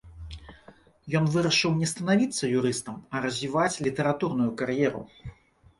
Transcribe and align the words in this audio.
Ён 1.19 1.27
вырашыў 1.35 1.75
не 1.81 1.89
станавіцца 1.93 2.49
юрыстам, 2.61 2.95
а 3.13 3.25
развіваць 3.27 3.81
літаратурную 3.91 4.51
кар'еру. 4.65 5.07